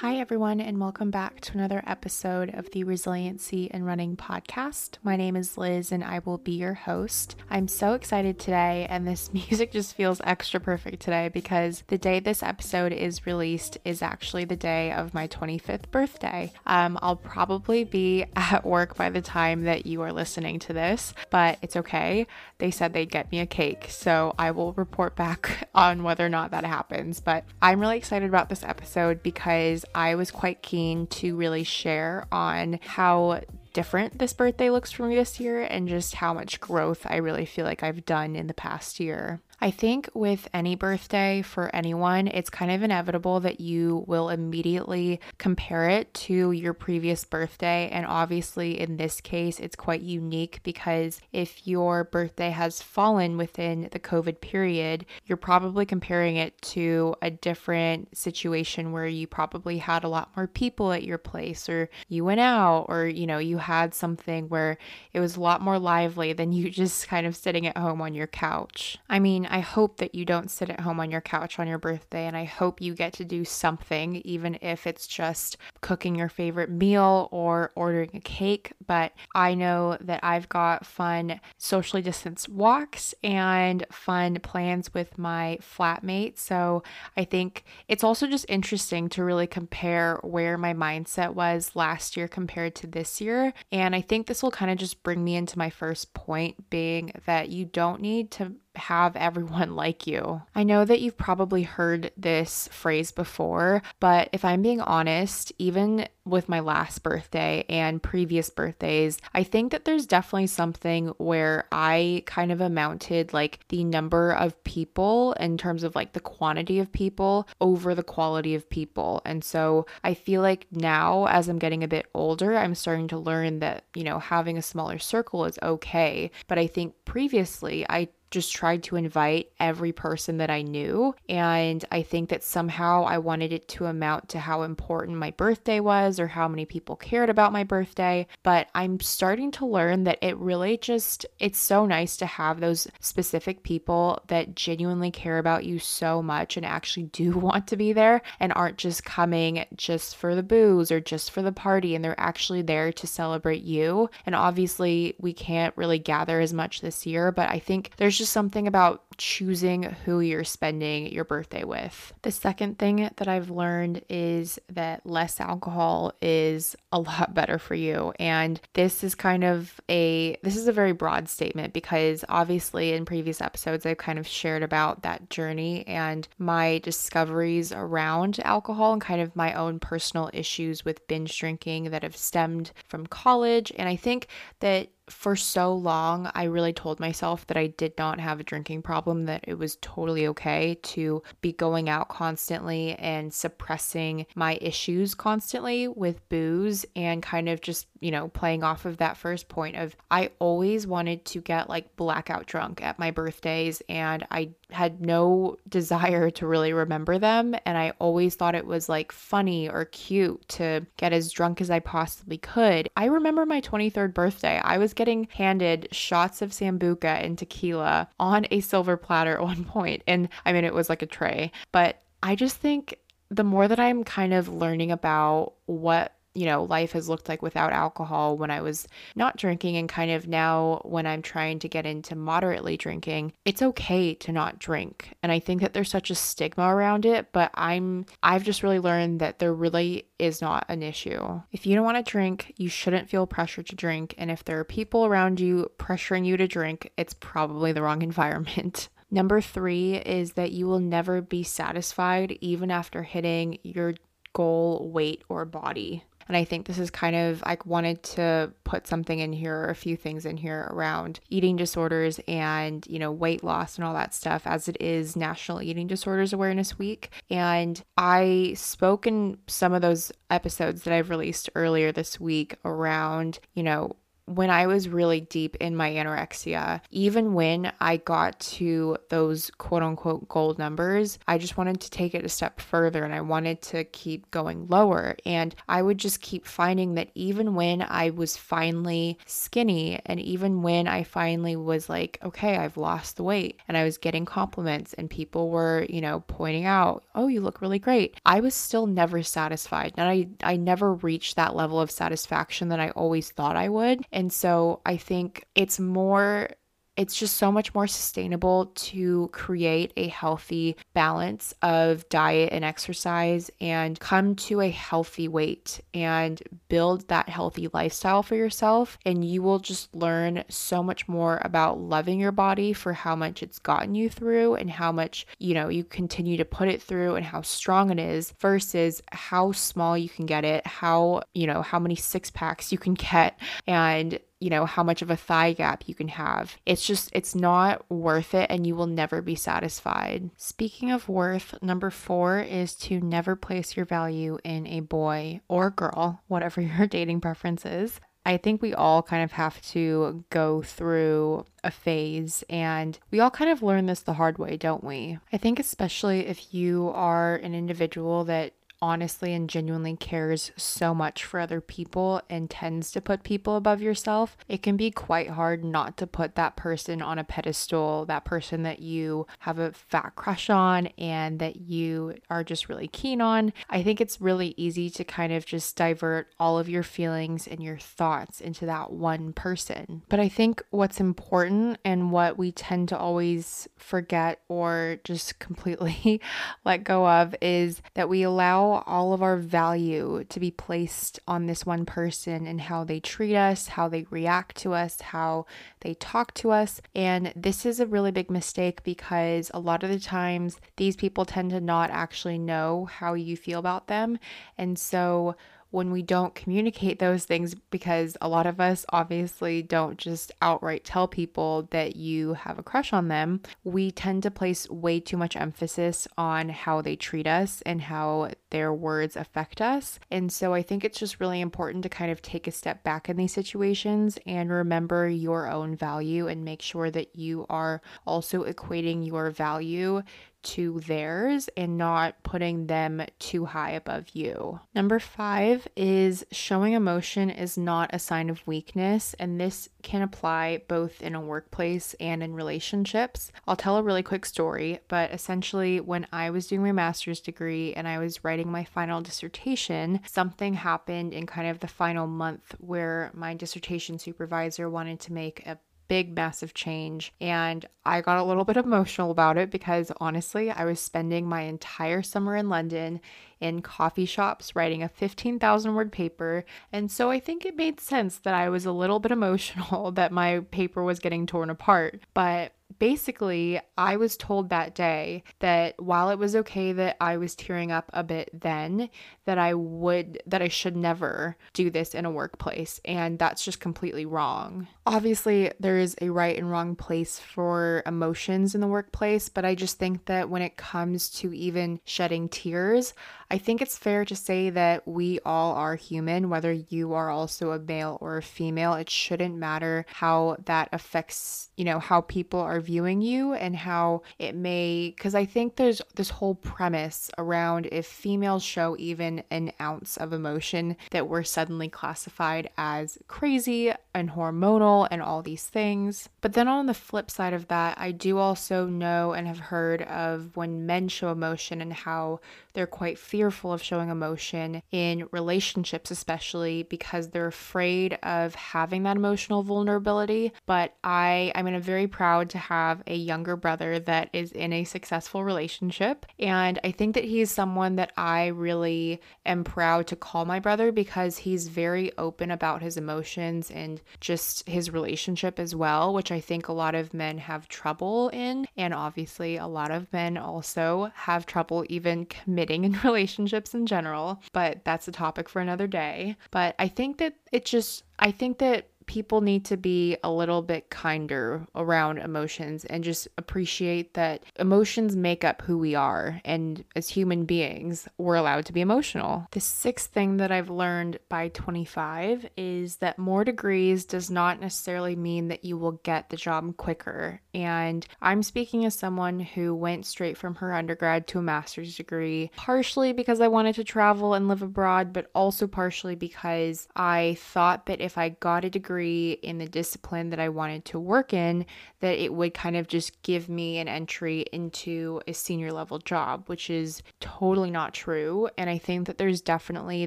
[0.00, 4.90] Hi, everyone, and welcome back to another episode of the Resiliency and Running podcast.
[5.02, 7.34] My name is Liz, and I will be your host.
[7.50, 12.20] I'm so excited today, and this music just feels extra perfect today because the day
[12.20, 16.52] this episode is released is actually the day of my 25th birthday.
[16.64, 21.12] Um, I'll probably be at work by the time that you are listening to this,
[21.30, 22.28] but it's okay.
[22.58, 26.28] They said they'd get me a cake, so I will report back on whether or
[26.28, 27.18] not that happens.
[27.18, 32.26] But I'm really excited about this episode because I was quite keen to really share
[32.30, 33.40] on how
[33.72, 37.44] different this birthday looks for me this year and just how much growth I really
[37.44, 39.40] feel like I've done in the past year.
[39.60, 45.20] I think with any birthday for anyone, it's kind of inevitable that you will immediately
[45.38, 47.88] compare it to your previous birthday.
[47.90, 53.88] And obviously, in this case, it's quite unique because if your birthday has fallen within
[53.90, 60.04] the COVID period, you're probably comparing it to a different situation where you probably had
[60.04, 63.58] a lot more people at your place, or you went out, or you know, you
[63.58, 64.78] had something where
[65.12, 68.14] it was a lot more lively than you just kind of sitting at home on
[68.14, 68.98] your couch.
[69.08, 71.78] I mean, I hope that you don't sit at home on your couch on your
[71.78, 76.28] birthday, and I hope you get to do something, even if it's just cooking your
[76.28, 78.72] favorite meal or ordering a cake.
[78.86, 85.58] But I know that I've got fun socially distanced walks and fun plans with my
[85.60, 86.38] flatmate.
[86.38, 86.82] So
[87.16, 92.28] I think it's also just interesting to really compare where my mindset was last year
[92.28, 93.52] compared to this year.
[93.72, 97.12] And I think this will kind of just bring me into my first point being
[97.26, 100.42] that you don't need to have everyone like you.
[100.54, 106.08] I know that you've probably heard this phrase before, but if I'm being honest, even
[106.28, 112.22] with my last birthday and previous birthdays, I think that there's definitely something where I
[112.26, 116.92] kind of amounted like the number of people in terms of like the quantity of
[116.92, 119.22] people over the quality of people.
[119.24, 123.18] And so I feel like now, as I'm getting a bit older, I'm starting to
[123.18, 126.30] learn that, you know, having a smaller circle is okay.
[126.46, 131.14] But I think previously I just tried to invite every person that I knew.
[131.28, 135.80] And I think that somehow I wanted it to amount to how important my birthday
[135.80, 138.26] was or how many people cared about my birthday.
[138.42, 142.86] But I'm starting to learn that it really just, it's so nice to have those
[143.00, 147.92] specific people that genuinely care about you so much and actually do want to be
[147.92, 151.94] there and aren't just coming just for the booze or just for the party.
[151.94, 154.10] And they're actually there to celebrate you.
[154.26, 158.32] And obviously, we can't really gather as much this year, but I think there's just
[158.32, 162.12] something about choosing who you're spending your birthday with.
[162.22, 167.74] The second thing that I've learned is that less alcohol is a lot better for
[167.74, 168.12] you.
[168.18, 173.04] And this is kind of a this is a very broad statement because obviously in
[173.04, 179.02] previous episodes I've kind of shared about that journey and my discoveries around alcohol and
[179.02, 183.88] kind of my own personal issues with binge drinking that have stemmed from college and
[183.88, 184.28] I think
[184.60, 188.82] that for so long, I really told myself that I did not have a drinking
[188.82, 195.14] problem, that it was totally okay to be going out constantly and suppressing my issues
[195.14, 199.76] constantly with booze and kind of just, you know, playing off of that first point
[199.76, 205.00] of I always wanted to get like blackout drunk at my birthdays and I had
[205.00, 207.54] no desire to really remember them.
[207.64, 211.70] And I always thought it was like funny or cute to get as drunk as
[211.70, 212.88] I possibly could.
[212.96, 214.60] I remember my 23rd birthday.
[214.62, 219.64] I was getting handed shots of Sambuca and tequila on a silver platter at one
[219.64, 220.02] point.
[220.08, 221.52] And I mean, it was like a tray.
[221.70, 222.98] But I just think
[223.30, 227.42] the more that I'm kind of learning about what you know, life has looked like
[227.42, 231.68] without alcohol when I was not drinking, and kind of now when I'm trying to
[231.68, 235.14] get into moderately drinking, it's okay to not drink.
[235.22, 238.78] And I think that there's such a stigma around it, but I'm, I've just really
[238.78, 241.40] learned that there really is not an issue.
[241.52, 244.14] If you don't want to drink, you shouldn't feel pressure to drink.
[244.18, 248.02] And if there are people around you pressuring you to drink, it's probably the wrong
[248.08, 248.88] environment.
[249.10, 253.94] Number three is that you will never be satisfied even after hitting your
[254.34, 256.04] goal weight or body.
[256.28, 259.74] And I think this is kind of, I wanted to put something in here, a
[259.74, 264.14] few things in here around eating disorders and, you know, weight loss and all that
[264.14, 267.10] stuff as it is National Eating Disorders Awareness Week.
[267.30, 273.40] And I spoke in some of those episodes that I've released earlier this week around,
[273.54, 273.96] you know,
[274.28, 279.82] when I was really deep in my anorexia, even when I got to those quote
[279.82, 283.62] unquote gold numbers, I just wanted to take it a step further and I wanted
[283.62, 285.16] to keep going lower.
[285.24, 290.62] And I would just keep finding that even when I was finally skinny and even
[290.62, 294.94] when I finally was like, okay, I've lost the weight and I was getting compliments
[294.94, 298.86] and people were, you know, pointing out, oh, you look really great, I was still
[298.86, 299.94] never satisfied.
[299.96, 304.04] And I, I never reached that level of satisfaction that I always thought I would.
[304.18, 306.50] And so I think it's more
[306.98, 313.52] it's just so much more sustainable to create a healthy balance of diet and exercise
[313.60, 318.98] and come to a healthy weight and build that healthy lifestyle for yourself.
[319.06, 323.44] And you will just learn so much more about loving your body for how much
[323.44, 327.14] it's gotten you through and how much, you know, you continue to put it through
[327.14, 331.62] and how strong it is versus how small you can get it, how, you know,
[331.62, 335.52] how many six packs you can get and you know, how much of a thigh
[335.52, 336.56] gap you can have.
[336.64, 340.30] It's just, it's not worth it and you will never be satisfied.
[340.36, 345.70] Speaking of worth, number four is to never place your value in a boy or
[345.70, 348.00] girl, whatever your dating preference is.
[348.28, 353.30] I think we all kind of have to go through a phase and we all
[353.30, 355.18] kind of learn this the hard way, don't we?
[355.32, 361.24] I think, especially if you are an individual that honestly and genuinely cares so much
[361.24, 365.64] for other people and tends to put people above yourself, it can be quite hard
[365.64, 370.12] not to put that person on a pedestal, that person that you have a fat
[370.16, 373.52] crush on and that you are just really keen on.
[373.68, 377.62] I think it's really easy to kind of just divert all of your feelings and
[377.62, 380.02] your thoughts into that one person.
[380.08, 386.20] But I think what's important and what we tend to always forget or just completely
[386.64, 391.46] let go of is that we allow all of our value to be placed on
[391.46, 395.46] this one person and how they treat us, how they react to us, how
[395.80, 396.80] they talk to us.
[396.94, 401.24] And this is a really big mistake because a lot of the times these people
[401.24, 404.18] tend to not actually know how you feel about them.
[404.56, 405.36] And so
[405.70, 410.84] when we don't communicate those things because a lot of us obviously don't just outright
[410.84, 415.16] tell people that you have a crush on them, we tend to place way too
[415.16, 419.98] much emphasis on how they treat us and how their words affect us.
[420.10, 423.08] And so I think it's just really important to kind of take a step back
[423.08, 428.44] in these situations and remember your own value and make sure that you are also
[428.44, 430.02] equating your value
[430.42, 434.60] to theirs and not putting them too high above you.
[434.74, 440.62] Number five is showing emotion is not a sign of weakness, and this can apply
[440.68, 443.32] both in a workplace and in relationships.
[443.46, 447.74] I'll tell a really quick story, but essentially, when I was doing my master's degree
[447.74, 452.54] and I was writing my final dissertation, something happened in kind of the final month
[452.58, 455.58] where my dissertation supervisor wanted to make a
[455.88, 457.12] big, massive change.
[457.20, 461.42] And I got a little bit emotional about it because honestly, I was spending my
[461.42, 463.00] entire summer in London
[463.40, 466.44] in coffee shops writing a 15,000 word paper.
[466.72, 470.12] And so I think it made sense that I was a little bit emotional that
[470.12, 472.00] my paper was getting torn apart.
[472.14, 477.34] But basically, I was told that day that while it was okay that I was
[477.34, 478.90] tearing up a bit then,
[479.24, 482.80] that I would, that I should never do this in a workplace.
[482.84, 484.68] And that's just completely wrong.
[484.86, 489.54] Obviously, there is a right and wrong place for emotions in the workplace, but I
[489.54, 492.94] just think that when it comes to even shedding tears,
[493.30, 497.52] I think it's fair to say that we all are human, whether you are also
[497.52, 498.72] a male or a female.
[498.74, 504.02] It shouldn't matter how that affects, you know, how people are viewing you and how
[504.18, 509.52] it may, because I think there's this whole premise around if females show even an
[509.60, 516.08] ounce of emotion, that we're suddenly classified as crazy and hormonal and all these things.
[516.22, 519.82] But then on the flip side of that, I do also know and have heard
[519.82, 522.20] of when men show emotion and how
[522.58, 528.96] they're quite fearful of showing emotion in relationships, especially because they're afraid of having that
[528.96, 530.32] emotional vulnerability.
[530.44, 534.64] But I, I mean, very proud to have a younger brother that is in a
[534.64, 536.04] successful relationship.
[536.18, 540.72] And I think that he's someone that I really am proud to call my brother
[540.72, 546.18] because he's very open about his emotions and just his relationship as well, which I
[546.18, 548.48] think a lot of men have trouble in.
[548.56, 554.22] And obviously, a lot of men also have trouble even committing in relationships in general,
[554.32, 556.16] but that's a topic for another day.
[556.30, 560.42] But I think that it just, I think that people need to be a little
[560.42, 566.20] bit kinder around emotions and just appreciate that emotions make up who we are.
[566.24, 569.28] And as human beings, we're allowed to be emotional.
[569.30, 574.96] The sixth thing that I've learned by 25 is that more degrees does not necessarily
[574.96, 577.20] mean that you will get the job quicker.
[577.34, 582.30] And I'm speaking as someone who went straight from her undergrad to a master's degree,
[582.36, 587.66] partially because I wanted to travel and live abroad, but also partially because I thought
[587.66, 591.46] that if I got a degree in the discipline that I wanted to work in,
[591.80, 596.24] that it would kind of just give me an entry into a senior level job,
[596.26, 598.28] which is totally not true.
[598.36, 599.86] And I think that there's definitely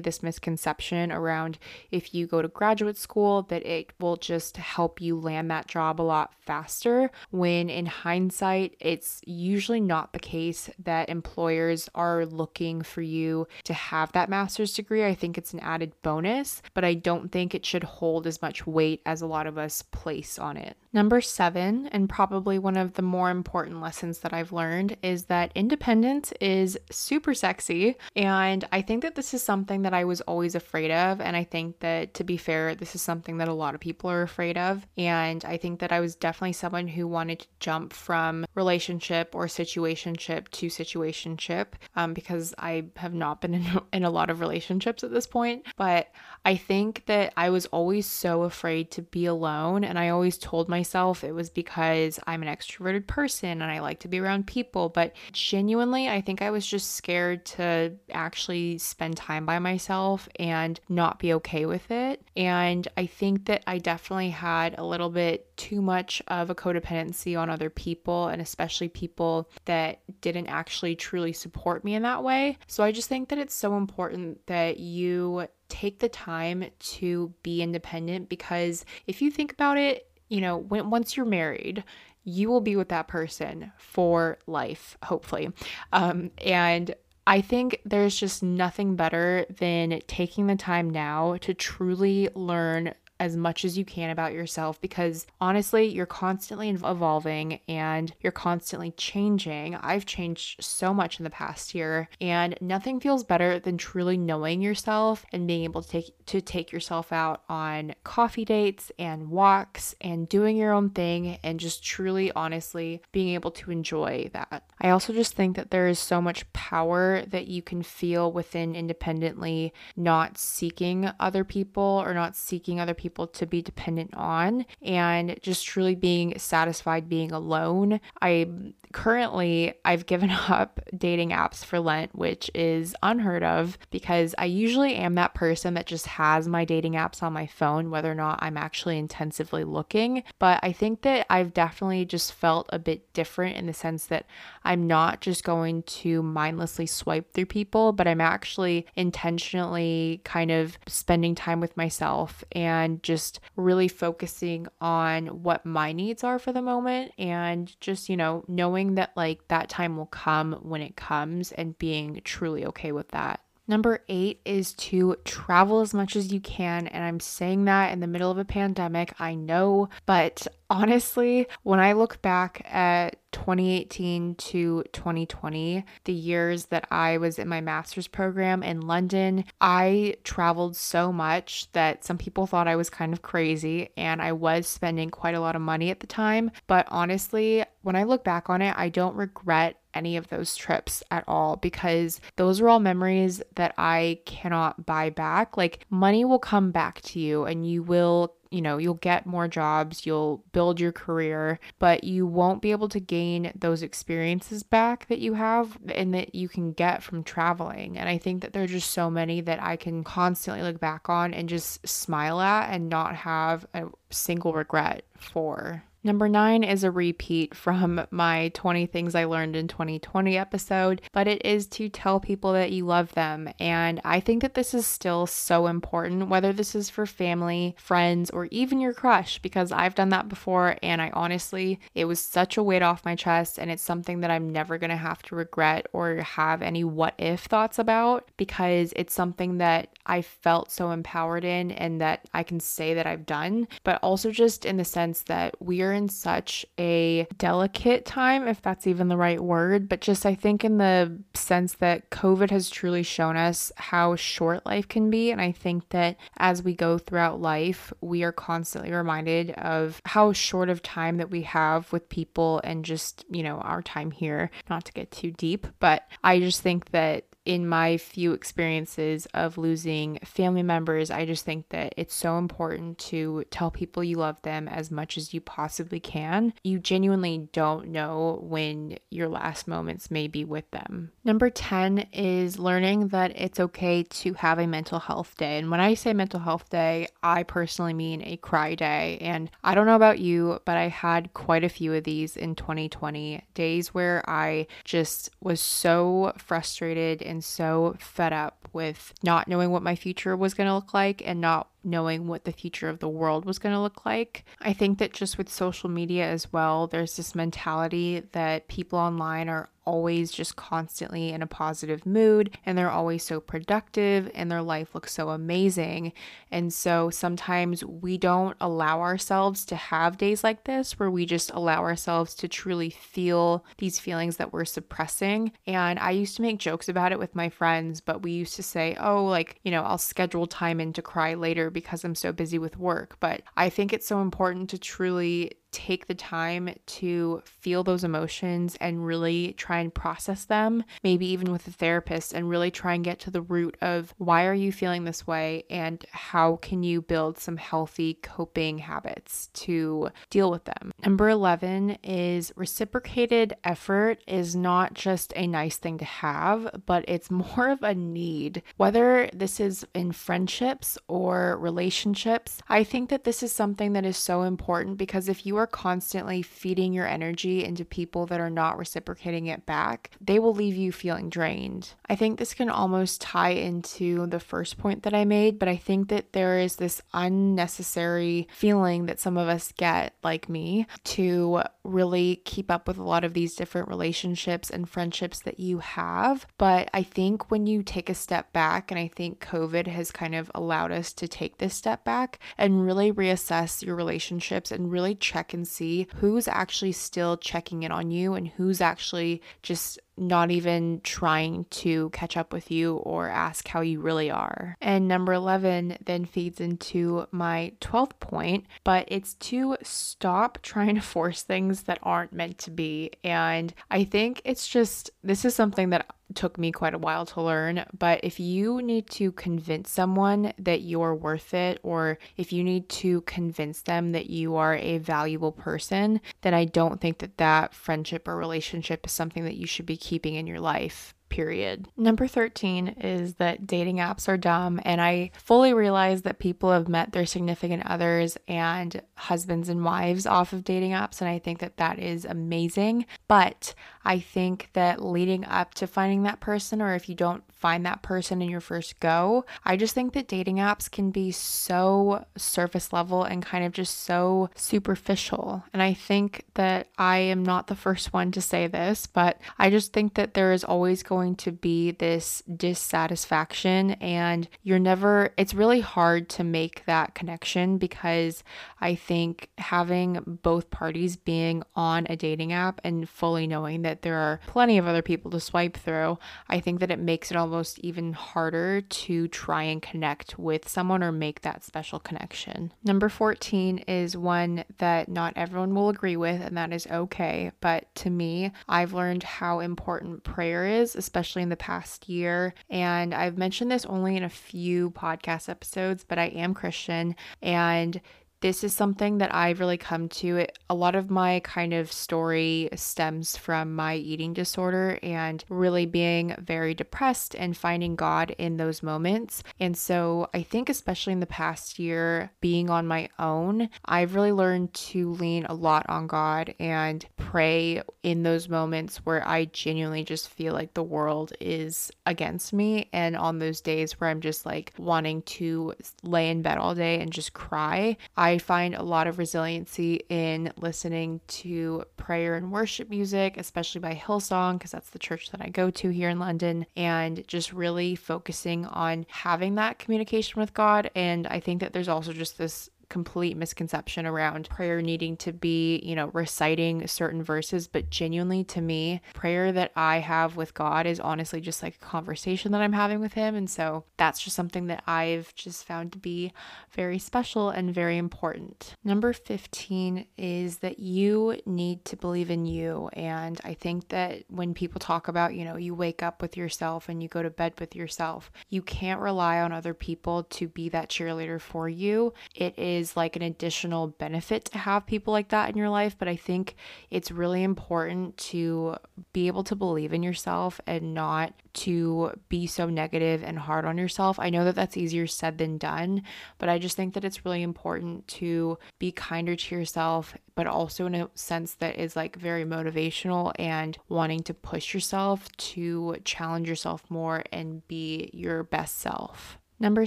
[0.00, 1.58] this misconception around
[1.90, 6.00] if you go to graduate school that it will just help you land that job
[6.00, 12.82] a lot faster, when in hindsight, it's usually not the case that employers are looking
[12.82, 15.04] for you to have that master's degree.
[15.04, 18.66] I think it's an added bonus, but I don't think it should hold as much
[18.82, 20.76] weight as a lot of us place on it.
[20.94, 25.50] Number seven, and probably one of the more important lessons that I've learned, is that
[25.54, 27.96] independence is super sexy.
[28.14, 31.20] And I think that this is something that I was always afraid of.
[31.22, 34.10] And I think that, to be fair, this is something that a lot of people
[34.10, 34.86] are afraid of.
[34.98, 39.46] And I think that I was definitely someone who wanted to jump from relationship or
[39.46, 45.02] situationship to situationship um, because I have not been in, in a lot of relationships
[45.02, 45.64] at this point.
[45.78, 46.08] But
[46.44, 49.84] I think that I was always so afraid to be alone.
[49.84, 53.78] And I always told myself, myself, it was because I'm an extroverted person and I
[53.78, 54.88] like to be around people.
[54.88, 60.80] But genuinely, I think I was just scared to actually spend time by myself and
[60.88, 62.20] not be okay with it.
[62.36, 67.38] And I think that I definitely had a little bit too much of a codependency
[67.38, 72.58] on other people and especially people that didn't actually truly support me in that way.
[72.66, 77.62] So I just think that it's so important that you take the time to be
[77.62, 81.84] independent because if you think about it, you know, when once you're married,
[82.24, 85.50] you will be with that person for life, hopefully.
[85.92, 86.94] Um, and
[87.26, 93.36] I think there's just nothing better than taking the time now to truly learn as
[93.36, 99.76] much as you can about yourself because honestly, you're constantly evolving and you're constantly changing.
[99.76, 104.60] I've changed so much in the past year, and nothing feels better than truly knowing
[104.60, 109.94] yourself and being able to take to take yourself out on coffee dates and walks
[110.00, 114.64] and doing your own thing and just truly honestly being able to enjoy that.
[114.80, 118.74] I also just think that there is so much power that you can feel within
[118.74, 124.64] independently not seeking other people or not seeking other people people to be dependent on
[124.80, 128.00] and just truly being satisfied being alone.
[128.22, 128.48] I
[128.92, 134.94] currently I've given up dating apps for Lent, which is unheard of because I usually
[134.94, 138.38] am that person that just has my dating apps on my phone whether or not
[138.40, 143.58] I'm actually intensively looking, but I think that I've definitely just felt a bit different
[143.58, 144.24] in the sense that
[144.64, 150.78] I'm not just going to mindlessly swipe through people, but I'm actually intentionally kind of
[150.86, 156.62] spending time with myself and just really focusing on what my needs are for the
[156.62, 161.52] moment and just, you know, knowing that like that time will come when it comes
[161.52, 163.40] and being truly okay with that.
[163.68, 166.88] Number eight is to travel as much as you can.
[166.88, 171.80] And I'm saying that in the middle of a pandemic, I know, but honestly, when
[171.80, 178.08] I look back at 2018 to 2020, the years that I was in my master's
[178.08, 183.20] program in London, I traveled so much that some people thought I was kind of
[183.20, 186.50] crazy and I was spending quite a lot of money at the time.
[186.66, 191.02] But honestly, when I look back on it, I don't regret any of those trips
[191.10, 195.58] at all because those are all memories that I cannot buy back.
[195.58, 199.48] Like money will come back to you and you will you know, you'll get more
[199.48, 205.06] jobs, you'll build your career, but you won't be able to gain those experiences back
[205.08, 207.96] that you have and that you can get from traveling.
[207.98, 211.34] And I think that there's just so many that I can constantly look back on
[211.34, 215.84] and just smile at and not have a single regret for.
[216.04, 221.28] Number nine is a repeat from my 20 Things I Learned in 2020 episode, but
[221.28, 223.48] it is to tell people that you love them.
[223.60, 228.30] And I think that this is still so important, whether this is for family, friends,
[228.30, 230.76] or even your crush, because I've done that before.
[230.82, 233.56] And I honestly, it was such a weight off my chest.
[233.56, 237.14] And it's something that I'm never going to have to regret or have any what
[237.16, 242.42] if thoughts about because it's something that I felt so empowered in and that I
[242.42, 245.96] can say that I've done, but also just in the sense that we are we're
[245.96, 250.64] in such a delicate time, if that's even the right word, but just I think
[250.64, 255.30] in the sense that COVID has truly shown us how short life can be.
[255.30, 260.32] And I think that as we go throughout life, we are constantly reminded of how
[260.32, 264.50] short of time that we have with people and just, you know, our time here.
[264.70, 269.58] Not to get too deep, but I just think that in my few experiences of
[269.58, 274.40] losing family members, I just think that it's so important to tell people you love
[274.42, 276.54] them as much as you possibly can.
[276.62, 281.10] You genuinely don't know when your last moments may be with them.
[281.24, 285.58] Number 10 is learning that it's okay to have a mental health day.
[285.58, 289.18] And when I say mental health day, I personally mean a cry day.
[289.20, 292.54] And I don't know about you, but I had quite a few of these in
[292.54, 299.70] 2020 days where I just was so frustrated and so fed up with not knowing
[299.70, 302.98] what my future was going to look like and not knowing what the future of
[302.98, 304.44] the world was going to look like.
[304.60, 309.48] I think that just with social media as well, there's this mentality that people online
[309.48, 314.62] are always just constantly in a positive mood and they're always so productive and their
[314.62, 316.12] life looks so amazing.
[316.50, 321.50] And so sometimes we don't allow ourselves to have days like this where we just
[321.52, 325.52] allow ourselves to truly feel these feelings that we're suppressing.
[325.66, 328.62] And I used to make jokes about it with my friends, but we used to
[328.62, 332.32] say, oh, like, you know, I'll schedule time in to cry later because I'm so
[332.32, 333.16] busy with work.
[333.20, 338.76] But I think it's so important to truly take the time to feel those emotions
[338.80, 343.04] and really try and process them, maybe even with a therapist, and really try and
[343.04, 347.00] get to the root of why are you feeling this way and how can you
[347.00, 350.92] build some healthy coping habits to deal with them.
[351.04, 357.30] Number 11 is reciprocated effort is not just a nice thing to have, but it's
[357.30, 358.62] more of a need.
[358.76, 364.16] Whether this is in friendships or relationships, I think that this is something that is
[364.16, 368.50] so important because if you are are constantly feeding your energy into people that are
[368.50, 371.94] not reciprocating it back, they will leave you feeling drained.
[372.08, 375.76] I think this can almost tie into the first point that I made, but I
[375.76, 381.62] think that there is this unnecessary feeling that some of us get, like me, to
[381.84, 386.46] really keep up with a lot of these different relationships and friendships that you have.
[386.58, 390.34] But I think when you take a step back, and I think COVID has kind
[390.34, 395.14] of allowed us to take this step back and really reassess your relationships and really
[395.14, 400.50] check and see who's actually still checking in on you and who's actually just not
[400.50, 404.76] even trying to catch up with you or ask how you really are.
[404.80, 411.00] And number 11 then feeds into my 12th point, but it's to stop trying to
[411.00, 413.10] force things that aren't meant to be.
[413.24, 417.42] And I think it's just this is something that took me quite a while to
[417.42, 422.64] learn, but if you need to convince someone that you're worth it, or if you
[422.64, 427.38] need to convince them that you are a valuable person, then I don't think that
[427.38, 431.88] that friendship or relationship is something that you should be keeping in your life period.
[431.96, 434.80] Number 13 is that dating apps are dumb.
[434.84, 440.26] And I fully realize that people have met their significant others and husbands and wives
[440.26, 441.20] off of dating apps.
[441.20, 443.06] And I think that that is amazing.
[443.26, 447.86] But I think that leading up to finding that person, or if you don't find
[447.86, 452.24] that person in your first go, I just think that dating apps can be so
[452.36, 455.64] surface level and kind of just so superficial.
[455.72, 459.70] And I think that I am not the first one to say this, but I
[459.70, 465.54] just think that there is always going to be this dissatisfaction, and you're never, it's
[465.54, 468.44] really hard to make that connection because
[468.80, 474.16] I think having both parties being on a dating app and fully knowing that there
[474.16, 477.78] are plenty of other people to swipe through, I think that it makes it almost
[477.78, 482.72] even harder to try and connect with someone or make that special connection.
[482.84, 487.52] Number 14 is one that not everyone will agree with, and that is okay.
[487.60, 492.54] But to me, I've learned how important prayer is, especially in the past year.
[492.70, 498.00] And I've mentioned this only in a few podcast episodes, but I am Christian and
[498.42, 500.38] this is something that I've really come to.
[500.38, 505.86] It, a lot of my kind of story stems from my eating disorder and really
[505.86, 509.42] being very depressed and finding God in those moments.
[509.60, 514.32] And so I think, especially in the past year, being on my own, I've really
[514.32, 520.02] learned to lean a lot on God and pray in those moments where I genuinely
[520.02, 522.88] just feel like the world is against me.
[522.92, 527.00] And on those days where I'm just like wanting to lay in bed all day
[527.00, 532.50] and just cry, I I find a lot of resiliency in listening to prayer and
[532.50, 536.18] worship music, especially by Hillsong, because that's the church that I go to here in
[536.18, 540.90] London, and just really focusing on having that communication with God.
[540.94, 545.80] And I think that there's also just this complete misconception around prayer needing to be,
[545.82, 550.84] you know, reciting certain verses, but genuinely to me, prayer that I have with God
[550.84, 553.34] is honestly just like a conversation that I'm having with Him.
[553.34, 556.34] And so that's just something that I've just found to be
[556.72, 558.74] very special and very important.
[558.84, 562.90] Number 15 is that you need to believe in you.
[562.92, 566.90] And I think that when people talk about, you know, you wake up with yourself
[566.90, 570.68] and you go to bed with yourself, you can't rely on other people to be
[570.68, 572.12] that cheerleader for you.
[572.34, 575.96] It is like an additional benefit to have people like that in your life.
[575.98, 576.56] But I think
[576.90, 578.76] it's really important to
[579.12, 583.78] be able to believe in yourself and not to be so negative and hard on
[583.78, 584.18] yourself.
[584.18, 586.02] I know that that's easier said than done,
[586.38, 590.86] but I just think that it's really important to be kinder to yourself, but also
[590.86, 596.48] in a sense that is like very motivational and wanting to push yourself to challenge
[596.48, 599.38] yourself more and be your best self.
[599.60, 599.86] Number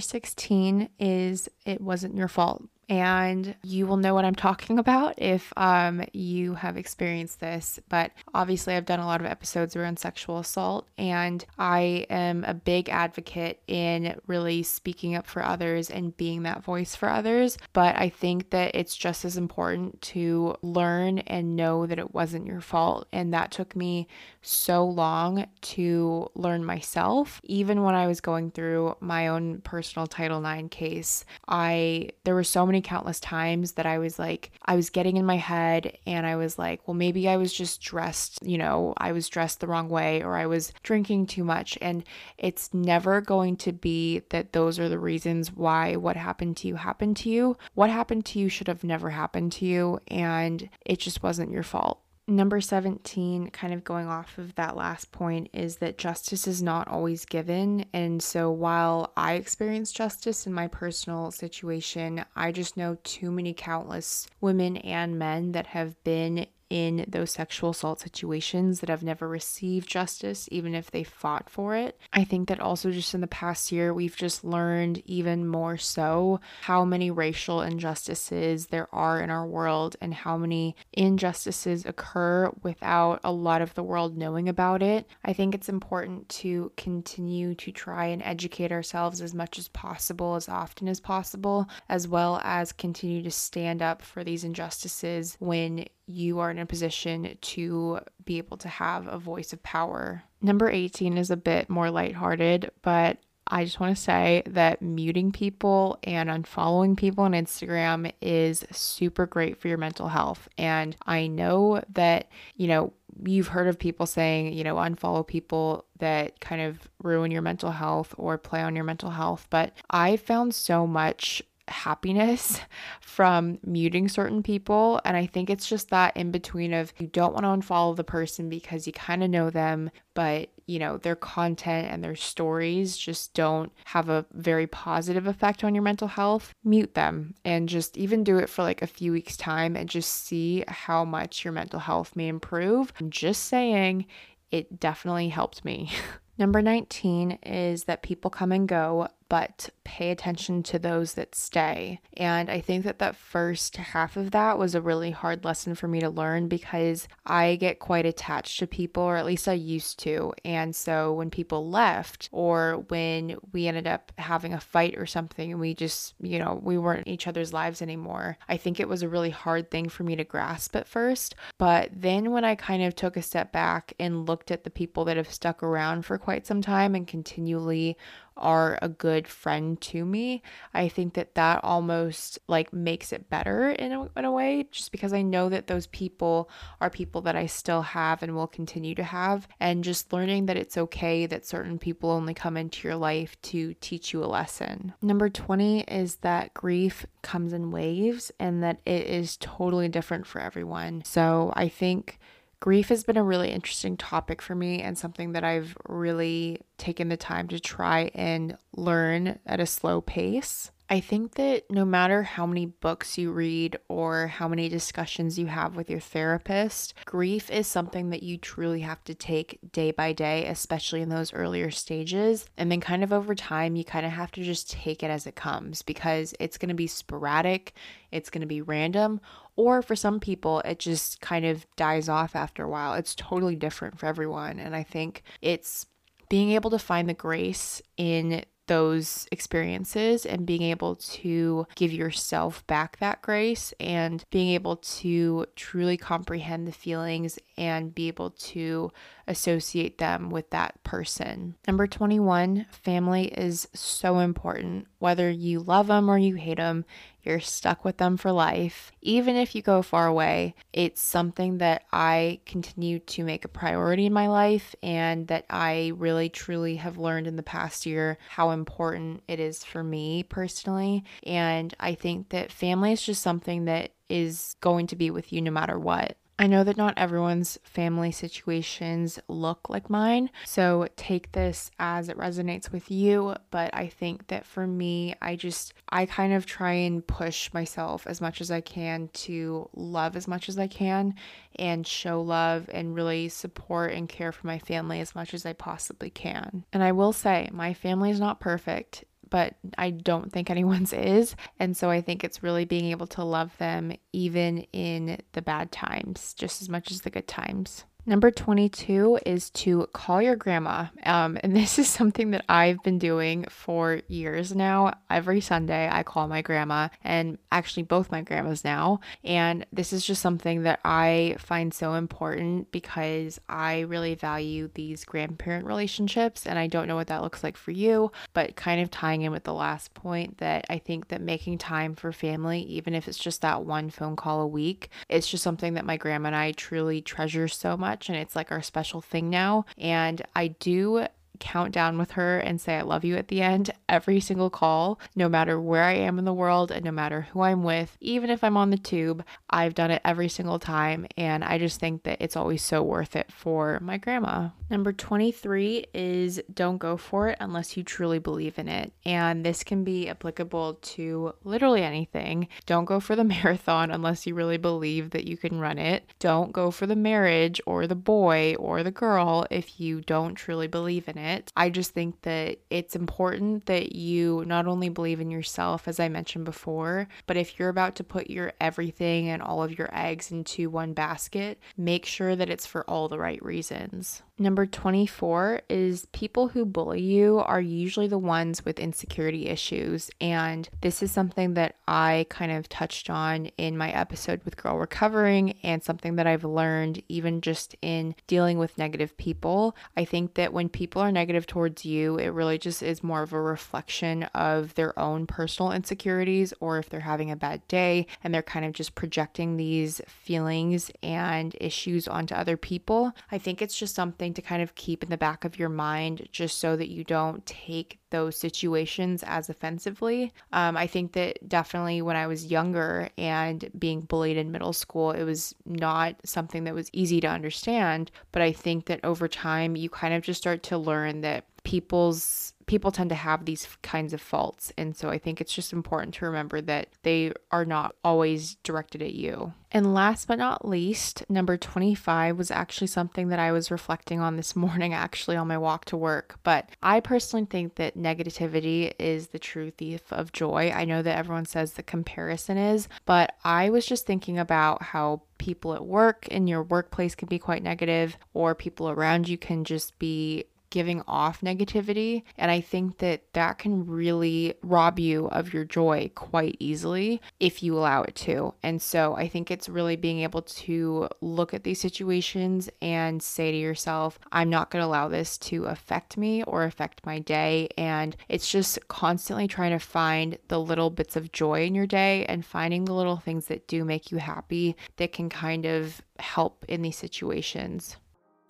[0.00, 5.52] 16 is it wasn't your fault and you will know what I'm talking about if
[5.56, 7.80] um, you have experienced this.
[7.88, 12.54] But obviously, I've done a lot of episodes around sexual assault, and I am a
[12.54, 17.58] big advocate in really speaking up for others and being that voice for others.
[17.72, 22.46] But I think that it's just as important to learn and know that it wasn't
[22.46, 23.08] your fault.
[23.12, 24.06] And that took me
[24.42, 27.40] so long to learn myself.
[27.44, 32.44] Even when I was going through my own personal Title IX case, I there were
[32.44, 35.96] so many many countless times that I was like, I was getting in my head
[36.06, 39.60] and I was like, well, maybe I was just dressed, you know, I was dressed
[39.60, 41.78] the wrong way or I was drinking too much.
[41.80, 42.04] And
[42.36, 46.76] it's never going to be that those are the reasons why what happened to you
[46.76, 47.56] happened to you.
[47.72, 50.00] What happened to you should have never happened to you.
[50.08, 52.00] And it just wasn't your fault.
[52.28, 56.88] Number 17, kind of going off of that last point, is that justice is not
[56.88, 57.84] always given.
[57.92, 63.54] And so while I experienced justice in my personal situation, I just know too many
[63.54, 69.28] countless women and men that have been in those sexual assault situations that have never
[69.28, 71.98] received justice, even if they fought for it.
[72.12, 76.40] I think that also just in the past year, we've just learned even more so
[76.62, 83.20] how many racial injustices there are in our world and how many injustices occur without
[83.22, 85.06] a lot of the world knowing about it.
[85.24, 90.34] I think it's important to continue to try and educate ourselves as much as possible,
[90.34, 95.84] as often as possible, as well as continue to stand up for these injustices when
[96.06, 100.22] you are in a position to be able to have a voice of power.
[100.40, 105.30] Number 18 is a bit more lighthearted, but I just want to say that muting
[105.30, 110.48] people and unfollowing people on Instagram is super great for your mental health.
[110.58, 112.92] And I know that, you know,
[113.24, 117.70] you've heard of people saying, you know, unfollow people that kind of ruin your mental
[117.70, 119.46] health or play on your mental health.
[119.48, 122.60] But I found so much happiness
[123.00, 125.00] from muting certain people.
[125.04, 128.04] And I think it's just that in between of you don't want to unfollow the
[128.04, 132.96] person because you kind of know them, but you know, their content and their stories
[132.96, 136.52] just don't have a very positive effect on your mental health.
[136.64, 140.26] Mute them and just even do it for like a few weeks' time and just
[140.26, 142.92] see how much your mental health may improve.
[143.00, 144.06] I'm just saying,
[144.50, 145.90] it definitely helped me.
[146.38, 152.00] Number 19 is that people come and go, but pay attention to those that stay.
[152.16, 155.88] And I think that that first half of that was a really hard lesson for
[155.88, 159.98] me to learn because I get quite attached to people, or at least I used
[160.00, 160.32] to.
[160.44, 165.50] And so when people left, or when we ended up having a fight or something,
[165.52, 168.88] and we just, you know, we weren't in each other's lives anymore, I think it
[168.88, 171.34] was a really hard thing for me to grasp at first.
[171.58, 175.04] But then when I kind of took a step back and looked at the people
[175.06, 177.96] that have stuck around for quite some time and continually
[178.36, 180.42] are a good friend to me,
[180.74, 184.92] I think that that almost like makes it better in a, in a way, just
[184.92, 188.94] because I know that those people are people that I still have and will continue
[188.96, 189.48] to have.
[189.60, 193.74] And just learning that it's okay that certain people only come into your life to
[193.80, 194.94] teach you a lesson.
[195.02, 200.40] Number 20 is that grief comes in waves and that it is totally different for
[200.40, 201.02] everyone.
[201.04, 202.18] So I think
[202.60, 207.08] Grief has been a really interesting topic for me and something that I've really taken
[207.08, 210.70] the time to try and learn at a slow pace.
[210.88, 215.46] I think that no matter how many books you read or how many discussions you
[215.46, 220.12] have with your therapist, grief is something that you truly have to take day by
[220.12, 222.46] day, especially in those earlier stages.
[222.56, 225.26] And then, kind of over time, you kind of have to just take it as
[225.26, 227.74] it comes because it's going to be sporadic,
[228.12, 229.20] it's going to be random,
[229.56, 232.94] or for some people, it just kind of dies off after a while.
[232.94, 234.60] It's totally different for everyone.
[234.60, 235.86] And I think it's
[236.28, 242.66] being able to find the grace in those experiences and being able to give yourself
[242.66, 248.90] back that grace and being able to truly comprehend the feelings and be able to
[249.26, 251.54] associate them with that person.
[251.66, 254.86] Number 21, family is so important.
[254.98, 256.84] Whether you love them or you hate them,
[257.26, 258.92] you're stuck with them for life.
[259.02, 264.06] Even if you go far away, it's something that I continue to make a priority
[264.06, 268.50] in my life and that I really truly have learned in the past year how
[268.50, 271.04] important it is for me personally.
[271.24, 275.40] And I think that family is just something that is going to be with you
[275.40, 276.16] no matter what.
[276.38, 282.18] I know that not everyone's family situations look like mine, so take this as it
[282.18, 283.34] resonates with you.
[283.50, 288.06] But I think that for me, I just, I kind of try and push myself
[288.06, 291.14] as much as I can to love as much as I can
[291.58, 295.54] and show love and really support and care for my family as much as I
[295.54, 296.64] possibly can.
[296.70, 301.36] And I will say, my family is not perfect but I don't think anyone's is.
[301.58, 305.72] And so I think it's really being able to love them even in the bad
[305.72, 307.84] times, just as much as the good times.
[308.08, 310.86] Number 22 is to call your grandma.
[311.02, 314.94] Um, and this is something that I've been doing for years now.
[315.10, 319.00] Every Sunday, I call my grandma, and actually both my grandmas now.
[319.24, 325.04] And this is just something that I find so important because I really value these
[325.04, 326.46] grandparent relationships.
[326.46, 329.32] And I don't know what that looks like for you, but kind of tying in
[329.32, 333.18] with the last point that I think that making time for family, even if it's
[333.18, 336.52] just that one phone call a week, it's just something that my grandma and I
[336.52, 339.64] truly treasure so much and it's like our special thing now.
[339.78, 341.06] And I do
[341.40, 344.98] count down with her and say I love you at the end every single call,
[345.14, 348.30] no matter where I am in the world and no matter who I'm with, even
[348.30, 349.24] if I'm on the tube.
[349.50, 353.16] I've done it every single time and I just think that it's always so worth
[353.16, 354.48] it for my grandma.
[354.70, 358.92] Number 23 is don't go for it unless you truly believe in it.
[359.04, 362.48] And this can be applicable to literally anything.
[362.66, 366.04] Don't go for the marathon unless you really believe that you can run it.
[366.18, 370.66] Don't go for the marriage or the boy or the girl if you don't truly
[370.66, 371.52] believe in it it.
[371.56, 376.08] I just think that it's important that you not only believe in yourself, as I
[376.08, 380.32] mentioned before, but if you're about to put your everything and all of your eggs
[380.32, 384.22] into one basket, make sure that it's for all the right reasons.
[384.38, 390.10] Number 24 is people who bully you are usually the ones with insecurity issues.
[390.20, 394.76] And this is something that I kind of touched on in my episode with Girl
[394.76, 399.74] Recovering and something that I've learned even just in dealing with negative people.
[399.96, 403.32] I think that when people are negative towards you, it really just is more of
[403.32, 408.34] a reflection of their own personal insecurities or if they're having a bad day and
[408.34, 413.12] they're kind of just projecting these feelings and issues onto other people.
[413.32, 415.68] I think it's just something something to kind of keep in the back of your
[415.68, 420.32] mind just so that you don't take those situations as offensively.
[420.52, 425.12] Um, I think that definitely when I was younger and being bullied in middle school,
[425.12, 428.10] it was not something that was easy to understand.
[428.32, 432.54] But I think that over time, you kind of just start to learn that people's
[432.66, 434.72] people tend to have these kinds of faults.
[434.78, 439.02] And so I think it's just important to remember that they are not always directed
[439.02, 439.52] at you.
[439.72, 444.36] And last but not least, number 25 was actually something that I was reflecting on
[444.36, 446.38] this morning, actually, on my walk to work.
[446.44, 450.70] But I personally think that negativity is the true thief of joy.
[450.72, 455.22] I know that everyone says the comparison is, but I was just thinking about how
[455.38, 459.64] people at work in your workplace can be quite negative, or people around you can
[459.64, 460.46] just be
[460.76, 462.22] giving off negativity.
[462.36, 467.62] And I think that that can really rob you of your joy quite easily if
[467.62, 468.52] you allow it to.
[468.62, 473.50] And so I think it's really being able to look at these situations and say
[473.52, 477.70] to yourself, I'm not going to allow this to affect me or affect my day.
[477.78, 482.26] And it's just constantly trying to find the little bits of joy in your day
[482.26, 486.66] and finding the little things that do make you happy that can kind of help
[486.68, 487.96] in these situations.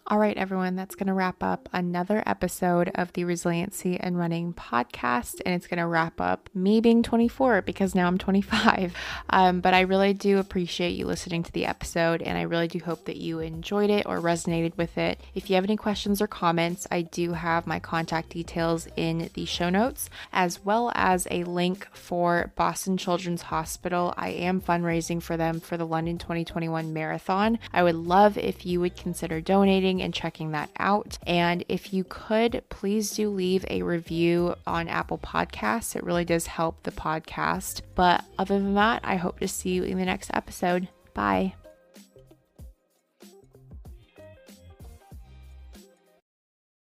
[0.09, 4.55] All right, everyone, that's going to wrap up another episode of the Resiliency and Running
[4.55, 5.41] podcast.
[5.45, 8.95] And it's going to wrap up me being 24 because now I'm 25.
[9.31, 12.23] Um, but I really do appreciate you listening to the episode.
[12.23, 15.21] And I really do hope that you enjoyed it or resonated with it.
[15.35, 19.45] If you have any questions or comments, I do have my contact details in the
[19.45, 24.15] show notes, as well as a link for Boston Children's Hospital.
[24.17, 27.59] I am fundraising for them for the London 2021 Marathon.
[27.73, 31.19] I would love if you would consider donating and checking that out.
[31.27, 35.97] And if you could, please do leave a review on Apple Podcasts.
[35.97, 37.83] It really does help the podcast.
[37.95, 40.89] But other than that, I hope to see you in the next episode.
[41.15, 41.55] Bye.